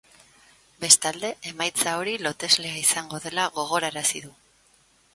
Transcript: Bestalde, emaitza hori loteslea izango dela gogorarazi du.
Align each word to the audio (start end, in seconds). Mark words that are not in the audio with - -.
Bestalde, 0.83 1.29
emaitza 1.51 1.95
hori 2.01 2.17
loteslea 2.23 2.83
izango 2.83 3.23
dela 3.29 3.49
gogorarazi 3.61 4.27
du. 4.29 4.37